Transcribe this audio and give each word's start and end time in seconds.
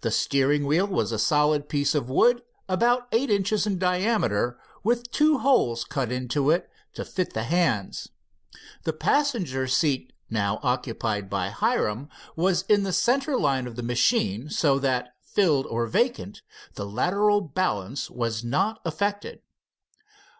The 0.00 0.10
steering 0.10 0.66
wheel 0.66 0.88
was 0.88 1.12
a 1.12 1.20
solid 1.20 1.68
piece 1.68 1.94
of 1.94 2.10
wood 2.10 2.42
about 2.68 3.06
eight 3.12 3.30
inches 3.30 3.64
in 3.64 3.78
diameter 3.78 4.58
with 4.82 5.12
two 5.12 5.38
holes 5.38 5.84
cut 5.84 6.10
into 6.10 6.50
it 6.50 6.68
to 6.94 7.04
fit 7.04 7.32
the 7.32 7.44
hands. 7.44 8.08
The 8.82 8.92
passenger's 8.92 9.76
seat 9.76 10.12
now 10.28 10.58
occupied 10.64 11.30
by 11.30 11.50
Hiram 11.50 12.08
was 12.34 12.62
in 12.62 12.82
the 12.82 12.92
center 12.92 13.38
line 13.38 13.68
of 13.68 13.76
the 13.76 13.84
machine, 13.84 14.48
so 14.50 14.80
that, 14.80 15.14
filled 15.22 15.66
or 15.66 15.86
vacant, 15.86 16.42
the 16.74 16.84
lateral 16.84 17.40
balance 17.40 18.10
was 18.10 18.42
not 18.42 18.80
affected. 18.84 19.42